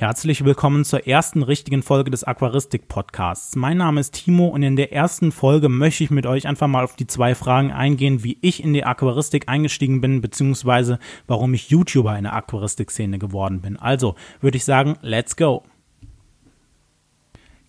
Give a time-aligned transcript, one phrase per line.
[0.00, 3.54] Herzlich willkommen zur ersten richtigen Folge des Aquaristik Podcasts.
[3.54, 6.84] Mein Name ist Timo und in der ersten Folge möchte ich mit euch einfach mal
[6.84, 11.68] auf die zwei Fragen eingehen, wie ich in die Aquaristik eingestiegen bin, beziehungsweise warum ich
[11.68, 13.76] YouTuber in der Aquaristik-Szene geworden bin.
[13.76, 15.64] Also würde ich sagen, let's go!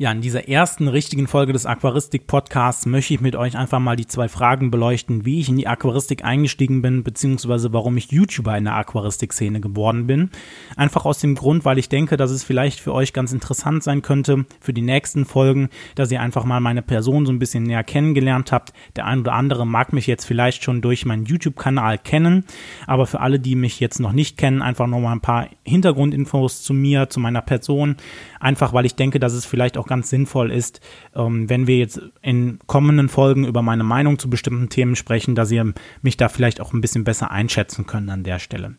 [0.01, 4.07] Ja, in dieser ersten richtigen Folge des Aquaristik-Podcasts möchte ich mit euch einfach mal die
[4.07, 8.63] zwei Fragen beleuchten, wie ich in die Aquaristik eingestiegen bin, beziehungsweise warum ich YouTuber in
[8.63, 10.31] der Aquaristik-Szene geworden bin.
[10.75, 14.01] Einfach aus dem Grund, weil ich denke, dass es vielleicht für euch ganz interessant sein
[14.01, 17.83] könnte für die nächsten Folgen, dass ihr einfach mal meine Person so ein bisschen näher
[17.83, 18.73] kennengelernt habt.
[18.95, 22.45] Der ein oder andere mag mich jetzt vielleicht schon durch meinen YouTube-Kanal kennen,
[22.87, 26.73] aber für alle, die mich jetzt noch nicht kennen, einfach nochmal ein paar Hintergrundinfos zu
[26.73, 27.97] mir, zu meiner Person,
[28.39, 30.79] einfach weil ich denke, dass es vielleicht auch ganz sinnvoll ist,
[31.13, 35.51] ähm, wenn wir jetzt in kommenden Folgen über meine Meinung zu bestimmten Themen sprechen, dass
[35.51, 38.77] ihr mich da vielleicht auch ein bisschen besser einschätzen könnt an der Stelle.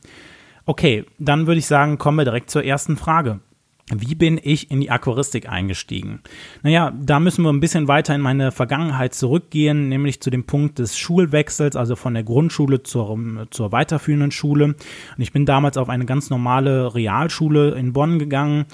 [0.64, 3.40] Okay, dann würde ich sagen, kommen wir direkt zur ersten Frage.
[4.00, 6.20] Wie bin ich in die Aquaristik eingestiegen?
[6.62, 10.78] Naja, da müssen wir ein bisschen weiter in meine Vergangenheit zurückgehen, nämlich zu dem Punkt
[10.78, 14.64] des Schulwechsels, also von der Grundschule zur, zur weiterführenden Schule.
[14.64, 14.76] Und
[15.18, 18.66] ich bin damals auf eine ganz normale Realschule in Bonn gegangen.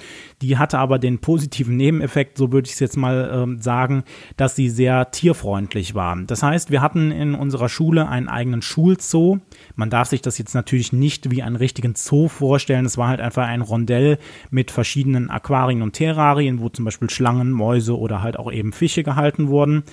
[0.42, 4.04] Die hatte aber den positiven Nebeneffekt, so würde ich es jetzt mal äh, sagen,
[4.36, 6.16] dass sie sehr tierfreundlich war.
[6.26, 9.38] Das heißt, wir hatten in unserer Schule einen eigenen Schulzoo.
[9.78, 12.84] Man darf sich das jetzt natürlich nicht wie einen richtigen Zoo vorstellen.
[12.84, 14.18] Es war halt einfach ein Rondell
[14.50, 19.04] mit verschiedenen Aquarien und Terrarien, wo zum Beispiel Schlangen, Mäuse oder halt auch eben Fische
[19.04, 19.84] gehalten wurden.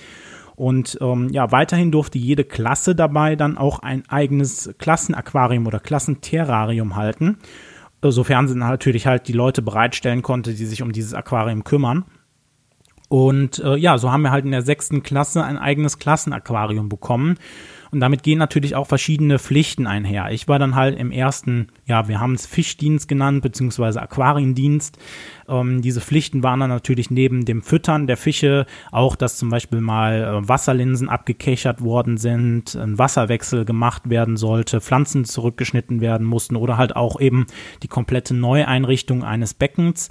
[0.56, 6.96] Und ähm, ja, weiterhin durfte jede Klasse dabei dann auch ein eigenes Klassenaquarium oder Klassenterrarium
[6.96, 7.38] halten,
[8.02, 12.06] sofern sie natürlich halt die Leute bereitstellen konnte, die sich um dieses Aquarium kümmern.
[13.08, 17.38] Und äh, ja, so haben wir halt in der sechsten Klasse ein eigenes Klassenaquarium bekommen.
[17.96, 20.30] Und damit gehen natürlich auch verschiedene Pflichten einher.
[20.30, 24.98] Ich war dann halt im ersten, ja, wir haben es Fischdienst genannt, beziehungsweise Aquariendienst.
[25.48, 29.80] Ähm, diese Pflichten waren dann natürlich neben dem Füttern der Fische auch, dass zum Beispiel
[29.80, 36.56] mal äh, Wasserlinsen abgekechert worden sind, ein Wasserwechsel gemacht werden sollte, Pflanzen zurückgeschnitten werden mussten
[36.56, 37.46] oder halt auch eben
[37.82, 40.10] die komplette Neueinrichtung eines Beckens.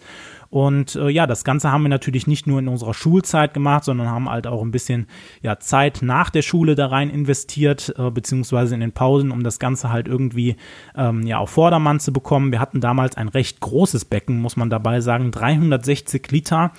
[0.56, 4.10] Und äh, ja, das Ganze haben wir natürlich nicht nur in unserer Schulzeit gemacht, sondern
[4.10, 5.08] haben halt auch ein bisschen
[5.42, 9.60] ja, Zeit nach der Schule da rein investiert, äh, beziehungsweise in den Pausen, um das
[9.60, 10.56] Ganze halt irgendwie
[10.96, 12.54] ähm, ja auf Vordermann zu bekommen.
[12.54, 16.72] Wir hatten damals ein recht großes Becken, muss man dabei sagen, 360 Liter.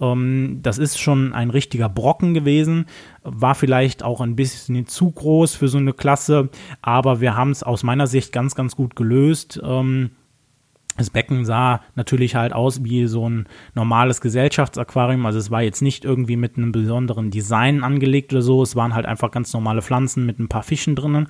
[0.00, 2.86] Ähm, das ist schon ein richtiger Brocken gewesen,
[3.22, 7.62] war vielleicht auch ein bisschen zu groß für so eine Klasse, aber wir haben es
[7.62, 9.60] aus meiner Sicht ganz, ganz gut gelöst.
[9.64, 10.10] Ähm,
[10.96, 15.24] das Becken sah natürlich halt aus wie so ein normales Gesellschaftsaquarium.
[15.24, 18.62] Also es war jetzt nicht irgendwie mit einem besonderen Design angelegt oder so.
[18.62, 21.28] Es waren halt einfach ganz normale Pflanzen mit ein paar Fischen drinnen.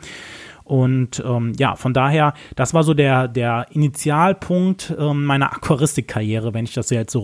[0.65, 6.65] Und ähm, ja, von daher, das war so der, der Initialpunkt ähm, meiner Aquaristikkarriere, wenn
[6.65, 7.21] ich das jetzt so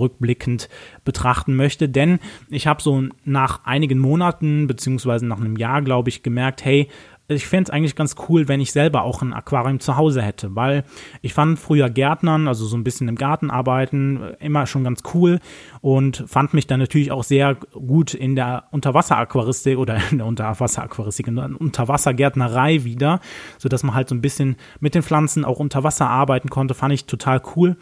[1.04, 1.88] betrachten möchte.
[1.88, 2.19] Denn
[2.50, 6.88] ich habe so nach einigen Monaten, beziehungsweise nach einem Jahr, glaube ich, gemerkt, hey,
[7.37, 10.56] ich fände es eigentlich ganz cool, wenn ich selber auch ein Aquarium zu Hause hätte,
[10.56, 10.84] weil
[11.21, 15.38] ich fand früher Gärtnern, also so ein bisschen im Garten arbeiten, immer schon ganz cool
[15.83, 21.28] und fand mich dann natürlich auch sehr gut in der Unterwasseraquaristik oder in der Unterwasseraquaristik,
[21.28, 23.21] in der Unterwassergärtnerei wieder,
[23.59, 26.94] sodass man halt so ein bisschen mit den Pflanzen auch unter Wasser arbeiten konnte, fand
[26.94, 27.77] ich total cool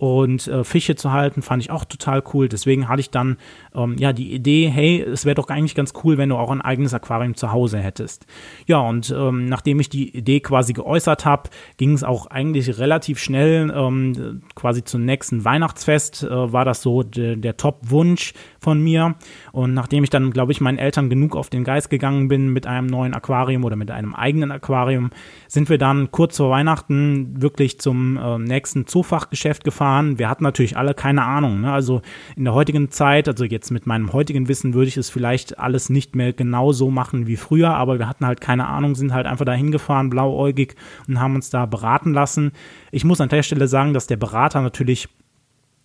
[0.00, 2.48] und äh, Fische zu halten, fand ich auch total cool.
[2.48, 3.36] Deswegen hatte ich dann
[3.74, 6.62] ähm, ja die Idee, hey, es wäre doch eigentlich ganz cool, wenn du auch ein
[6.62, 8.24] eigenes Aquarium zu Hause hättest.
[8.66, 13.18] Ja, und ähm, nachdem ich die Idee quasi geäußert habe, ging es auch eigentlich relativ
[13.18, 19.16] schnell, ähm, quasi zum nächsten Weihnachtsfest äh, war das so de, der Top-Wunsch von mir.
[19.52, 22.66] Und nachdem ich dann, glaube ich, meinen Eltern genug auf den Geist gegangen bin mit
[22.66, 25.10] einem neuen Aquarium oder mit einem eigenen Aquarium,
[25.46, 30.18] sind wir dann kurz vor Weihnachten wirklich zum äh, nächsten Zoofachgeschäft gefahren fahren.
[30.20, 31.62] Wir hatten natürlich alle keine Ahnung.
[31.62, 31.72] Ne?
[31.72, 32.00] Also
[32.36, 35.90] in der heutigen Zeit, also jetzt mit meinem heutigen Wissen, würde ich es vielleicht alles
[35.90, 39.26] nicht mehr genau so machen wie früher, aber wir hatten halt keine Ahnung, sind halt
[39.26, 40.76] einfach dahin gefahren, blauäugig
[41.08, 42.52] und haben uns da beraten lassen.
[42.92, 45.08] Ich muss an der Stelle sagen, dass der Berater natürlich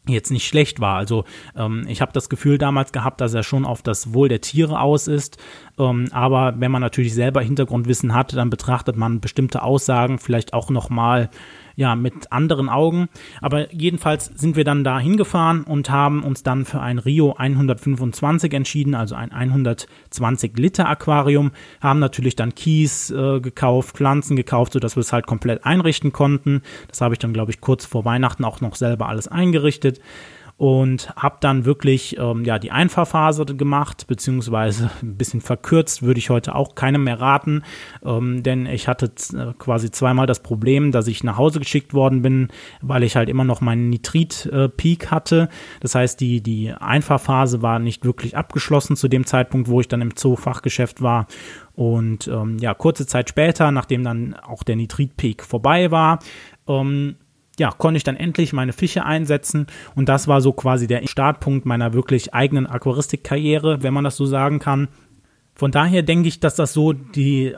[0.07, 0.97] jetzt nicht schlecht war.
[0.97, 1.25] Also
[1.55, 4.79] ähm, ich habe das Gefühl damals gehabt, dass er schon auf das Wohl der Tiere
[4.79, 5.37] aus ist.
[5.77, 10.69] Ähm, aber wenn man natürlich selber Hintergrundwissen hat, dann betrachtet man bestimmte Aussagen vielleicht auch
[10.69, 11.29] noch mal
[11.75, 13.09] ja, mit anderen Augen.
[13.41, 18.53] Aber jedenfalls sind wir dann da hingefahren und haben uns dann für ein Rio 125
[18.53, 21.51] entschieden, also ein 120 Liter Aquarium,
[21.81, 26.61] haben natürlich dann Kies äh, gekauft, Pflanzen gekauft, sodass wir es halt komplett einrichten konnten.
[26.87, 29.99] Das habe ich dann, glaube ich, kurz vor Weihnachten auch noch selber alles eingerichtet.
[30.57, 36.29] Und habe dann wirklich ähm, ja die Einfahrphase gemacht, beziehungsweise ein bisschen verkürzt, würde ich
[36.29, 37.63] heute auch keinem mehr raten,
[38.05, 42.21] ähm, denn ich hatte äh, quasi zweimal das Problem, dass ich nach Hause geschickt worden
[42.21, 42.47] bin,
[42.81, 45.49] weil ich halt immer noch meinen Nitrit-Peak äh, hatte.
[45.81, 50.01] Das heißt, die, die Einfahrphase war nicht wirklich abgeschlossen zu dem Zeitpunkt, wo ich dann
[50.01, 51.27] im Zoo-Fachgeschäft war.
[51.73, 56.19] Und ähm, ja, kurze Zeit später, nachdem dann auch der Nitrit-Peak vorbei war,
[56.67, 57.17] ähm,
[57.59, 61.65] ja, konnte ich dann endlich meine Fische einsetzen und das war so quasi der Startpunkt
[61.65, 64.87] meiner wirklich eigenen Aquaristikkarriere, wenn man das so sagen kann.
[65.53, 67.55] Von daher denke ich, dass das so die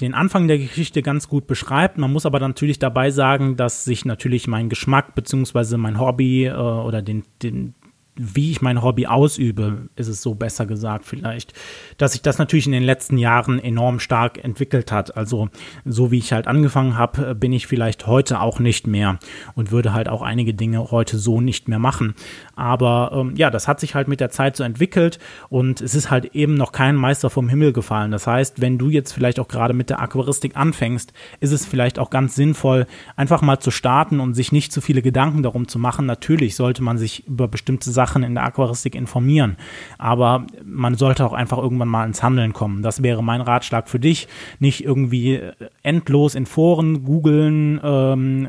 [0.00, 1.98] den Anfang der Geschichte ganz gut beschreibt.
[1.98, 6.54] Man muss aber natürlich dabei sagen, dass sich natürlich mein Geschmack beziehungsweise mein Hobby äh,
[6.54, 7.74] oder den, den,
[8.22, 11.54] wie ich mein Hobby ausübe, ist es so besser gesagt vielleicht,
[11.96, 15.16] dass sich das natürlich in den letzten Jahren enorm stark entwickelt hat.
[15.16, 15.48] Also
[15.86, 19.18] so wie ich halt angefangen habe, bin ich vielleicht heute auch nicht mehr
[19.54, 22.14] und würde halt auch einige Dinge heute so nicht mehr machen.
[22.56, 25.18] Aber ähm, ja, das hat sich halt mit der Zeit so entwickelt
[25.48, 28.10] und es ist halt eben noch kein Meister vom Himmel gefallen.
[28.10, 31.98] Das heißt, wenn du jetzt vielleicht auch gerade mit der Aquaristik anfängst, ist es vielleicht
[31.98, 32.86] auch ganz sinnvoll,
[33.16, 36.04] einfach mal zu starten und sich nicht zu viele Gedanken darum zu machen.
[36.04, 39.56] Natürlich sollte man sich über bestimmte Sachen Sachen in der Aquaristik informieren.
[39.96, 42.82] Aber man sollte auch einfach irgendwann mal ins Handeln kommen.
[42.82, 44.26] Das wäre mein Ratschlag für dich.
[44.58, 45.40] Nicht irgendwie
[45.84, 48.48] endlos in Foren googeln, ähm,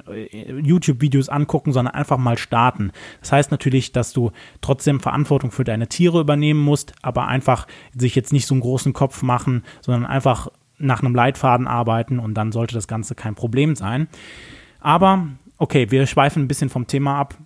[0.64, 2.92] YouTube-Videos angucken, sondern einfach mal starten.
[3.20, 4.32] Das heißt natürlich, dass du
[4.62, 8.94] trotzdem Verantwortung für deine Tiere übernehmen musst, aber einfach sich jetzt nicht so einen großen
[8.94, 10.48] Kopf machen, sondern einfach
[10.80, 14.08] nach einem Leitfaden arbeiten und dann sollte das Ganze kein Problem sein.
[14.80, 15.28] Aber
[15.60, 17.38] okay, wir schweifen ein bisschen vom Thema ab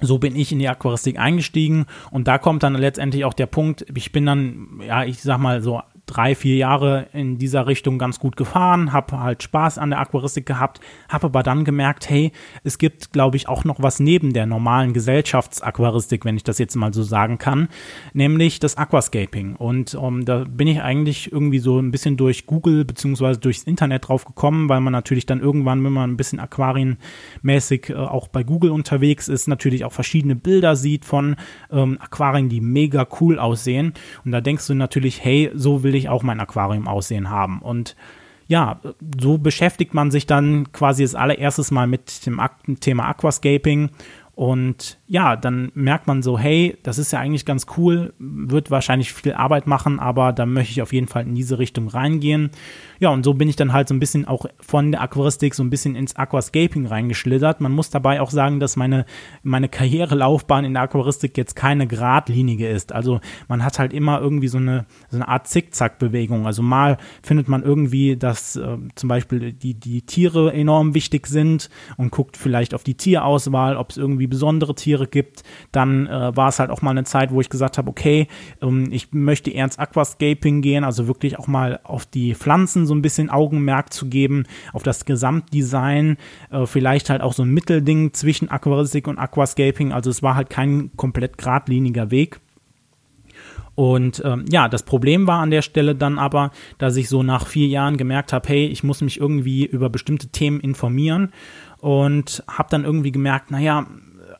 [0.00, 3.86] so bin ich in die Aquaristik eingestiegen und da kommt dann letztendlich auch der Punkt,
[3.94, 8.18] ich bin dann, ja, ich sag mal so drei, vier Jahre in dieser Richtung ganz
[8.18, 12.78] gut gefahren, habe halt Spaß an der Aquaristik gehabt, habe aber dann gemerkt, hey, es
[12.78, 16.92] gibt, glaube ich, auch noch was neben der normalen Gesellschaftsaquaristik, wenn ich das jetzt mal
[16.92, 17.68] so sagen kann,
[18.12, 19.56] nämlich das Aquascaping.
[19.56, 23.62] Und um, ähm, da bin ich eigentlich irgendwie so ein bisschen durch Google beziehungsweise durchs
[23.62, 28.28] Internet drauf gekommen, weil man natürlich dann irgendwann, wenn man ein bisschen aquarienmäßig äh, auch
[28.28, 31.36] bei Google unterwegs ist, natürlich auch verschiedene Bilder sieht von
[31.70, 33.94] ähm, Aquarien, die mega cool aussehen.
[34.24, 37.60] Und da denkst du natürlich, hey, so will will ich auch mein Aquarium aussehen haben.
[37.62, 37.94] Und
[38.48, 38.80] ja,
[39.18, 42.40] so beschäftigt man sich dann quasi das allererstes Mal mit dem
[42.80, 43.90] Thema Aquascaping
[44.34, 49.12] und ja, dann merkt man so, hey, das ist ja eigentlich ganz cool, wird wahrscheinlich
[49.12, 52.50] viel Arbeit machen, aber da möchte ich auf jeden Fall in diese Richtung reingehen.
[52.98, 55.62] Ja, und so bin ich dann halt so ein bisschen auch von der Aquaristik so
[55.62, 57.60] ein bisschen ins Aquascaping reingeschlittert.
[57.60, 59.06] Man muss dabei auch sagen, dass meine,
[59.44, 62.92] meine Karrierelaufbahn in der Aquaristik jetzt keine geradlinige ist.
[62.92, 66.46] Also man hat halt immer irgendwie so eine, so eine Art Zickzack-Bewegung.
[66.46, 71.70] Also mal findet man irgendwie, dass äh, zum Beispiel die, die Tiere enorm wichtig sind
[71.96, 75.42] und guckt vielleicht auf die Tierauswahl, ob es irgendwie besondere Tiere Tiere gibt.
[75.72, 78.28] Dann äh, war es halt auch mal eine Zeit, wo ich gesagt habe, okay,
[78.62, 82.94] ähm, ich möchte eher ins Aquascaping gehen, also wirklich auch mal auf die Pflanzen so
[82.94, 86.16] ein bisschen Augenmerk zu geben, auf das Gesamtdesign,
[86.50, 89.92] äh, vielleicht halt auch so ein Mittelding zwischen Aquaristik und Aquascaping.
[89.92, 92.40] Also es war halt kein komplett geradliniger Weg.
[93.74, 97.48] Und ähm, ja, das Problem war an der Stelle dann aber, dass ich so nach
[97.48, 101.32] vier Jahren gemerkt habe, hey, ich muss mich irgendwie über bestimmte Themen informieren
[101.80, 103.86] und habe dann irgendwie gemerkt, naja,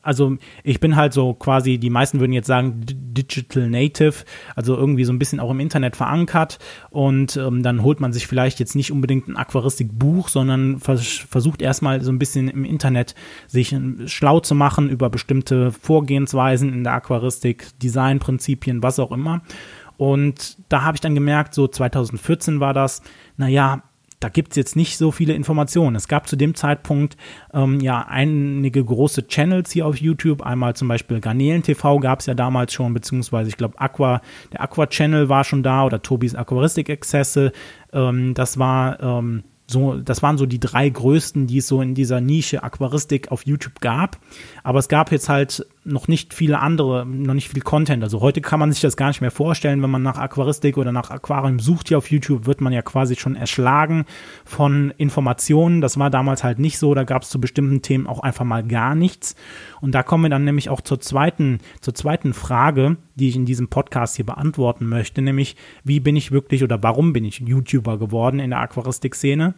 [0.05, 4.25] also ich bin halt so quasi, die meisten würden jetzt sagen, Digital Native,
[4.55, 6.59] also irgendwie so ein bisschen auch im Internet verankert
[6.91, 11.62] und ähm, dann holt man sich vielleicht jetzt nicht unbedingt ein Aquaristikbuch, sondern vers versucht
[11.62, 13.15] erstmal so ein bisschen im Internet
[13.47, 19.43] sich ähm, schlau zu machen über bestimmte Vorgehensweisen in der Aquaristik, Designprinzipien, was auch immer.
[19.96, 23.03] Und da habe ich dann gemerkt, so 2014 war das,
[23.37, 23.82] naja,
[24.24, 25.96] da gibt es jetzt nicht so viele Informationen.
[25.96, 27.19] Es gab zu dem Zeitpunkt
[27.52, 30.40] ähm, ja einige große Channels hier auf YouTube.
[30.40, 34.62] Einmal zum Beispiel Garnelen TV gab es ja damals schon, beziehungsweise ich glaube Aqua, der
[34.62, 37.52] Aqua Channel war schon da oder Tobis Aquaristik Exzesse.
[37.93, 41.94] Ähm, das war ähm, so, das waren so die drei größten, die es so in
[41.94, 44.19] dieser Nische Aquaristik auf YouTube gab.
[44.65, 48.03] Aber es gab jetzt halt noch nicht viele andere, noch nicht viel Content.
[48.03, 50.91] Also heute kann man sich das gar nicht mehr vorstellen, wenn man nach Aquaristik oder
[50.91, 54.06] nach Aquarium sucht hier auf YouTube, wird man ja quasi schon erschlagen
[54.47, 55.83] von Informationen.
[55.83, 56.94] Das war damals halt nicht so.
[56.94, 59.37] Da gab es zu bestimmten Themen auch einfach mal gar nichts.
[59.83, 63.44] Und da kommen wir dann nämlich auch zur zweiten, zur zweiten Frage, die ich in
[63.44, 67.99] diesem Podcast hier beantworten möchte, nämlich wie bin ich wirklich oder warum bin ich YouTuber
[67.99, 69.53] geworden in der Aquaristik-Szene?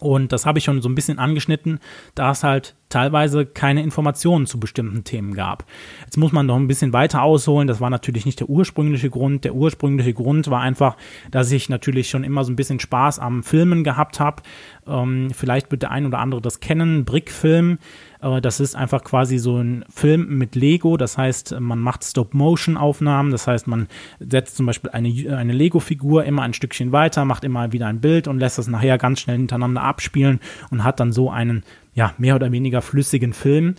[0.00, 1.78] Und das habe ich schon so ein bisschen angeschnitten,
[2.14, 5.64] da es halt teilweise keine Informationen zu bestimmten Themen gab.
[6.04, 7.68] Jetzt muss man noch ein bisschen weiter ausholen.
[7.68, 9.44] Das war natürlich nicht der ursprüngliche Grund.
[9.44, 10.96] Der ursprüngliche Grund war einfach,
[11.30, 14.42] dass ich natürlich schon immer so ein bisschen Spaß am Filmen gehabt habe.
[14.86, 17.04] Ähm, vielleicht wird der ein oder andere das kennen.
[17.04, 17.78] Brickfilm
[18.22, 20.96] das ist einfach quasi so ein Film mit Lego.
[20.96, 23.32] Das heißt, man macht Stop-Motion-Aufnahmen.
[23.32, 23.88] Das heißt, man
[24.20, 28.28] setzt zum Beispiel eine, eine Lego-Figur immer ein Stückchen weiter, macht immer wieder ein Bild
[28.28, 31.64] und lässt das nachher ganz schnell hintereinander abspielen und hat dann so einen,
[31.94, 33.74] ja, mehr oder weniger flüssigen Film.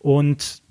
[0.00, 0.62] Und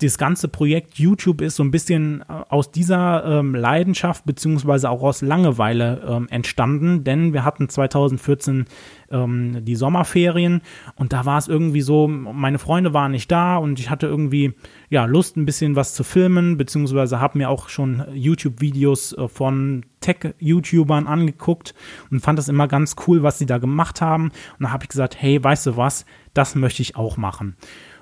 [0.00, 5.02] das ganze Projekt YouTube ist so ein bisschen äh, aus dieser ähm, Leidenschaft beziehungsweise auch
[5.02, 8.66] aus Langeweile ähm, entstanden, denn wir hatten 2014
[9.10, 10.62] ähm, die Sommerferien
[10.94, 14.54] und da war es irgendwie so, meine Freunde waren nicht da und ich hatte irgendwie
[14.88, 19.84] ja Lust ein bisschen was zu filmen beziehungsweise habe mir auch schon YouTube-Videos äh, von
[20.00, 21.74] Tech-YouTubern angeguckt
[22.10, 24.30] und fand das immer ganz cool, was sie da gemacht haben.
[24.58, 27.56] Und da habe ich gesagt, hey, weißt du was, das möchte ich auch machen.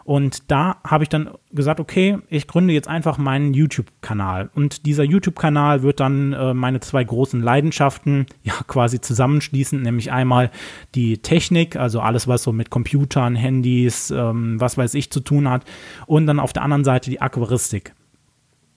[0.07, 4.51] Und da habe ich dann gesagt, okay, ich gründe jetzt einfach meinen YouTube-Kanal.
[4.55, 10.53] Und dieser YouTube-Kanal wird dann äh, meine zwei großen Leidenschaften ja quasi zusammenschließen, nämlich einmal
[10.95, 15.51] die Technik, also alles, was so mit Computern, Handys, ähm, was weiß ich zu tun
[15.51, 15.65] hat,
[16.07, 17.93] und dann auf der anderen Seite die Aquaristik.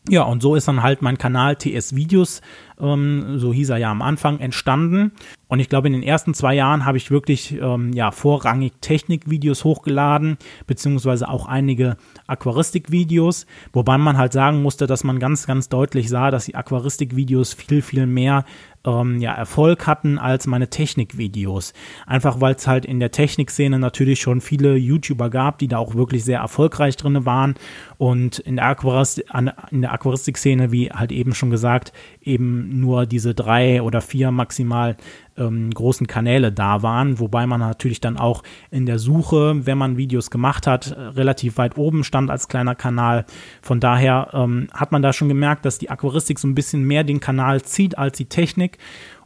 [0.09, 2.41] Ja, und so ist dann halt mein Kanal TS Videos,
[2.79, 5.11] ähm, so hieß er ja am Anfang, entstanden.
[5.49, 9.63] Und ich glaube, in den ersten zwei Jahren habe ich wirklich ähm, ja vorrangig Technikvideos
[9.63, 10.37] hochgeladen,
[10.67, 16.29] beziehungsweise auch einige Aquaristikvideos, wobei man halt sagen musste, dass man ganz, ganz deutlich sah,
[16.29, 18.45] dass die Aquaristikvideos viel, viel mehr
[18.85, 21.73] ähm, ja, Erfolg hatten als meine Technikvideos.
[22.05, 25.95] Einfach weil es halt in der Technikszene natürlich schon viele YouTuber gab, die da auch
[25.95, 27.55] wirklich sehr erfolgreich drin waren.
[27.97, 29.25] Und in der, Aquaristik,
[29.71, 34.95] in der Aquaristikszene, wie halt eben schon gesagt, eben nur diese drei oder vier maximal
[35.39, 39.97] ähm, großen Kanäle da waren, wobei man natürlich dann auch in der Suche, wenn man
[39.97, 43.25] Videos gemacht hat, relativ weit oben stand als kleiner Kanal.
[43.61, 47.03] Von daher ähm, hat man da schon gemerkt, dass die Aquaristik so ein bisschen mehr
[47.03, 48.68] den Kanal zieht als die Technik.
[48.69, 48.79] Technik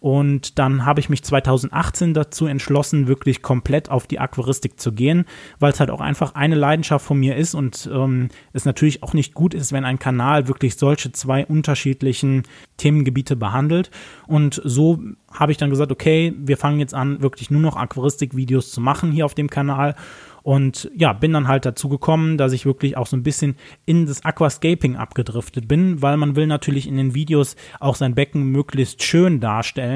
[0.04, 5.24] Und dann habe ich mich 2018 dazu entschlossen, wirklich komplett auf die Aquaristik zu gehen,
[5.60, 9.14] weil es halt auch einfach eine Leidenschaft von mir ist und ähm, es natürlich auch
[9.14, 12.44] nicht gut ist, wenn ein Kanal wirklich solche zwei unterschiedlichen
[12.76, 13.92] Themengebiete behandelt.
[14.28, 15.00] Und so
[15.32, 19.10] habe ich dann gesagt, okay, wir fangen jetzt an, wirklich nur noch Aquaristik-Videos zu machen
[19.14, 19.96] hier auf dem Kanal.
[20.44, 23.56] Und ja, bin dann halt dazu gekommen, dass ich wirklich auch so ein bisschen
[23.86, 28.52] in das Aquascaping abgedriftet bin, weil man will natürlich in den Videos auch sein Becken
[28.52, 29.93] möglichst schön darstellen.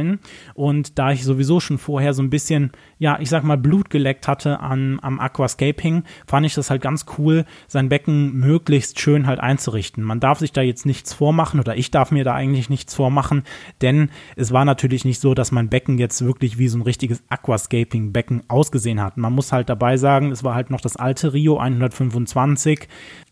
[0.53, 4.27] Und da ich sowieso schon vorher so ein bisschen, ja, ich sag mal, Blut geleckt
[4.27, 9.39] hatte an, am Aquascaping, fand ich das halt ganz cool, sein Becken möglichst schön halt
[9.39, 10.03] einzurichten.
[10.03, 13.43] Man darf sich da jetzt nichts vormachen oder ich darf mir da eigentlich nichts vormachen,
[13.81, 17.23] denn es war natürlich nicht so, dass mein Becken jetzt wirklich wie so ein richtiges
[17.29, 19.17] Aquascaping-Becken ausgesehen hat.
[19.17, 22.87] Man muss halt dabei sagen, es war halt noch das alte Rio 125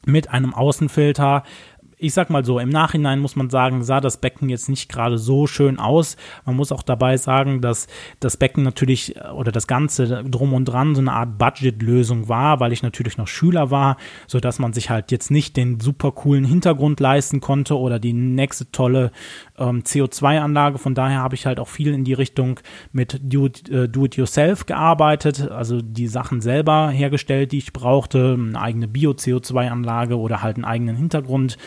[0.05, 1.43] mit einem Außenfilter
[1.97, 5.17] ich sag mal so, im Nachhinein muss man sagen, sah das Becken jetzt nicht gerade
[5.17, 6.17] so schön aus.
[6.45, 7.87] Man muss auch dabei sagen, dass
[8.19, 12.59] das Becken natürlich äh, oder das Ganze drum und dran so eine Art Budgetlösung war,
[12.59, 13.97] weil ich natürlich noch Schüler war,
[14.27, 18.13] so dass man sich halt jetzt nicht den super coolen Hintergrund leisten konnte oder die
[18.13, 19.11] nächste tolle
[19.57, 20.77] ähm, CO2-Anlage.
[20.77, 22.59] Von daher habe ich halt auch viel in die Richtung
[22.91, 30.17] mit äh, Do-it-yourself gearbeitet, also die Sachen selber hergestellt, die ich brauchte, eine eigene Bio-CO2-Anlage
[30.17, 31.57] oder halt einen eigenen Hintergrund.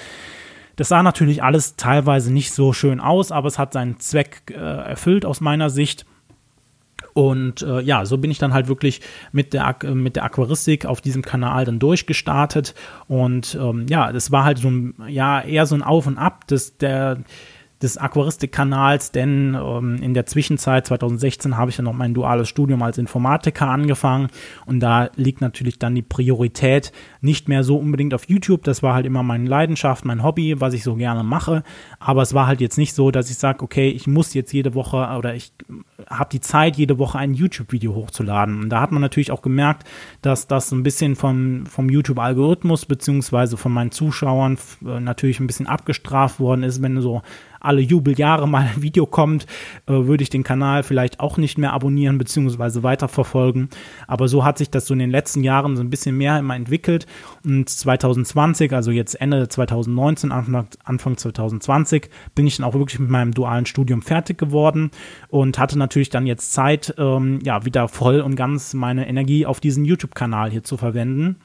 [0.78, 4.54] Das sah natürlich alles teilweise nicht so schön aus, aber es hat seinen Zweck äh,
[4.54, 6.06] erfüllt aus meiner Sicht.
[7.14, 9.00] Und äh, ja, so bin ich dann halt wirklich
[9.32, 12.76] mit der, mit der Aquaristik auf diesem Kanal dann durchgestartet.
[13.08, 16.46] Und ähm, ja, das war halt so ein, ja, eher so ein Auf und Ab
[16.46, 17.24] des, der,
[17.82, 22.82] des Aquaristikkanals, denn ähm, in der Zwischenzeit 2016 habe ich dann noch mein duales Studium
[22.82, 24.28] als Informatiker angefangen
[24.66, 28.64] und da liegt natürlich dann die Priorität nicht mehr so unbedingt auf YouTube.
[28.64, 31.62] Das war halt immer meine Leidenschaft, mein Hobby, was ich so gerne mache.
[32.00, 34.74] Aber es war halt jetzt nicht so, dass ich sage, okay, ich muss jetzt jede
[34.74, 35.52] Woche oder ich
[36.08, 38.62] habe die Zeit, jede Woche ein YouTube-Video hochzuladen.
[38.62, 39.86] Und da hat man natürlich auch gemerkt,
[40.22, 45.66] dass das ein bisschen vom, vom YouTube-Algorithmus beziehungsweise von meinen Zuschauern äh, natürlich ein bisschen
[45.66, 47.22] abgestraft worden ist, wenn so
[47.60, 49.46] alle Jubeljahre mal ein Video kommt,
[49.86, 53.68] äh, würde ich den Kanal vielleicht auch nicht mehr abonnieren beziehungsweise weiterverfolgen.
[54.06, 56.56] Aber so hat sich das so in den letzten Jahren so ein bisschen mehr immer
[56.56, 57.06] entwickelt.
[57.44, 63.10] Und 2020, also jetzt Ende 2019, Anfang, Anfang 2020, bin ich dann auch wirklich mit
[63.10, 64.90] meinem dualen Studium fertig geworden
[65.28, 69.60] und hatte natürlich dann jetzt Zeit, ähm, ja, wieder voll und ganz meine Energie auf
[69.60, 71.36] diesen YouTube-Kanal hier zu verwenden.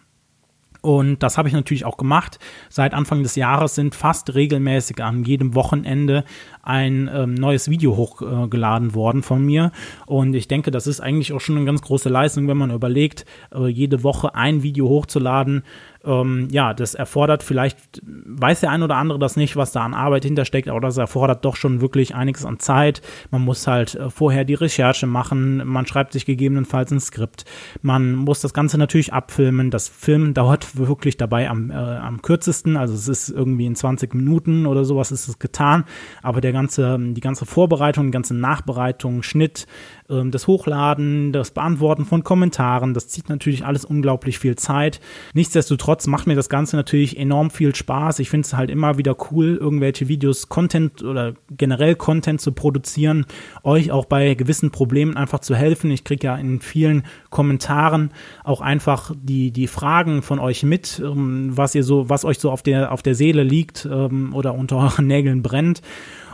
[0.84, 2.40] Und das habe ich natürlich auch gemacht.
[2.68, 6.26] Seit Anfang des Jahres sind fast regelmäßig an jedem Wochenende
[6.62, 9.72] ein ähm, neues Video hochgeladen äh, worden von mir.
[10.06, 13.26] Und ich denke, das ist eigentlich auch schon eine ganz große Leistung, wenn man überlegt,
[13.56, 15.64] äh, jede Woche ein Video hochzuladen.
[16.06, 19.94] Ähm, ja, das erfordert vielleicht, weiß der ein oder andere das nicht, was da an
[19.94, 23.02] Arbeit hintersteckt, aber das erfordert doch schon wirklich einiges an Zeit.
[23.32, 27.46] Man muss halt äh, vorher die Recherche machen, man schreibt sich gegebenenfalls ein Skript,
[27.82, 29.72] man muss das Ganze natürlich abfilmen.
[29.72, 34.14] Das Filmen dauert wirklich dabei am, äh, am kürzesten, also es ist irgendwie in 20
[34.14, 35.86] Minuten oder sowas ist es getan,
[36.22, 39.68] aber der ganze, die ganze Vorbereitung, die ganze Nachbereitung, Schnitt,
[40.14, 45.00] ähm, das Hochladen, das Beantworten von Kommentaren, das zieht natürlich alles unglaublich viel Zeit.
[45.34, 48.20] Nichtsdestotrotz macht mir das Ganze natürlich enorm viel Spaß.
[48.20, 53.26] Ich finde es halt immer wieder cool, irgendwelche Videos, Content oder generell Content zu produzieren,
[53.64, 55.92] euch auch bei gewissen Problemen einfach zu helfen.
[55.92, 58.12] Ich kriege ja in vielen Kommentaren
[58.44, 62.52] auch einfach die, die Fragen von euch mit, ähm, was ihr so, was euch so
[62.52, 65.82] auf der, auf der Seele liegt ähm, oder unter euren Nägeln brennt.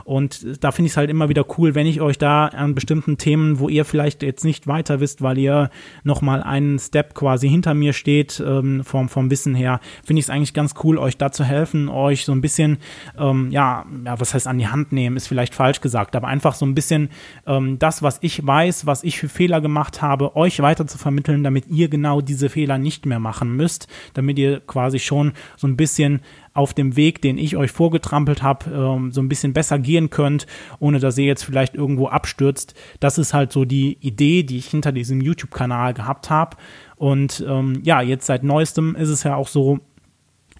[0.09, 3.19] Und da finde ich es halt immer wieder cool, wenn ich euch da an bestimmten
[3.19, 5.69] Themen, wo ihr vielleicht jetzt nicht weiter wisst, weil ihr
[6.03, 10.31] nochmal einen Step quasi hinter mir steht, ähm, vom, vom Wissen her, finde ich es
[10.31, 12.79] eigentlich ganz cool, euch da zu helfen, euch so ein bisschen,
[13.19, 16.55] ähm, ja, ja, was heißt an die Hand nehmen, ist vielleicht falsch gesagt, aber einfach
[16.55, 17.09] so ein bisschen
[17.45, 21.43] ähm, das, was ich weiß, was ich für Fehler gemacht habe, euch weiter zu vermitteln,
[21.43, 25.77] damit ihr genau diese Fehler nicht mehr machen müsst, damit ihr quasi schon so ein
[25.77, 26.21] bisschen
[26.59, 30.45] auf dem Weg, den ich euch vorgetrampelt habe, ähm, so ein bisschen besser gehen könnt,
[30.79, 32.73] ohne dass ihr jetzt vielleicht irgendwo abstürzt.
[32.99, 36.57] Das ist halt so die Idee, die ich hinter diesem YouTube-Kanal gehabt habe.
[36.97, 39.79] Und ähm, ja, jetzt seit neuestem ist es ja auch so,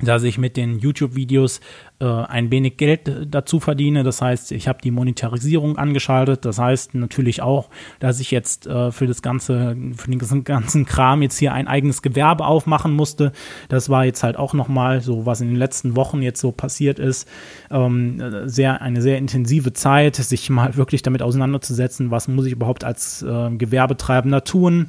[0.01, 1.59] dass ich mit den YouTube-Videos
[1.99, 4.03] äh, ein wenig Geld dazu verdiene.
[4.03, 6.45] Das heißt, ich habe die Monetarisierung angeschaltet.
[6.45, 11.21] Das heißt natürlich auch, dass ich jetzt äh, für das ganze, für den ganzen Kram
[11.21, 13.31] jetzt hier ein eigenes Gewerbe aufmachen musste.
[13.67, 16.99] Das war jetzt halt auch nochmal so, was in den letzten Wochen jetzt so passiert
[16.99, 17.27] ist.
[17.69, 22.83] Ähm, sehr, eine sehr intensive Zeit, sich mal wirklich damit auseinanderzusetzen, was muss ich überhaupt
[22.83, 24.87] als äh, Gewerbetreibender tun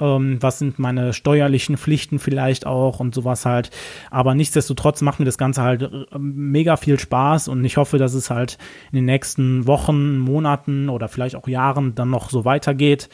[0.00, 3.70] ähm, was sind meine steuerlichen Pflichten vielleicht auch und sowas halt.
[4.10, 6.18] Aber nichtsdestotrotz macht mir das Ganze halt äh,
[6.50, 8.58] mega viel Spaß und ich hoffe, dass es halt
[8.92, 13.08] in den nächsten Wochen, Monaten oder vielleicht auch Jahren dann noch so weitergeht.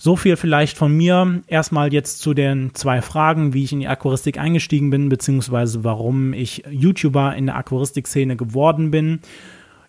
[0.00, 1.42] So viel vielleicht von mir.
[1.48, 6.32] Erstmal jetzt zu den zwei Fragen, wie ich in die Aquaristik eingestiegen bin, beziehungsweise warum
[6.32, 9.20] ich YouTuber in der Aquaristik-Szene geworden bin.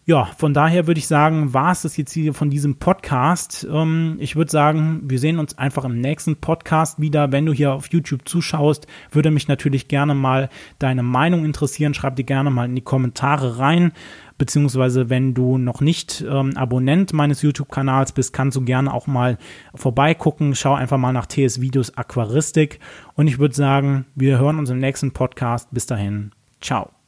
[0.10, 3.68] Ja, von daher würde ich sagen, war es das jetzt hier von diesem Podcast.
[3.72, 7.32] Ähm, ich würde sagen, wir sehen uns einfach im nächsten Podcast wieder.
[7.32, 10.50] Wenn du hier auf YouTube zuschaust, würde mich natürlich gerne mal
[10.80, 11.94] deine Meinung interessieren.
[11.94, 13.92] Schreib dir gerne mal in die Kommentare rein.
[14.40, 19.38] Beziehungsweise, wenn du noch nicht ähm, Abonnent meines YouTube-Kanals bist, kannst du gerne auch mal
[19.76, 20.56] vorbeigucken.
[20.56, 22.80] Schau einfach mal nach TS Videos Aquaristik.
[23.14, 25.68] Und ich würde sagen, wir hören uns im nächsten Podcast.
[25.72, 26.32] Bis dahin.
[26.62, 26.99] Ciao.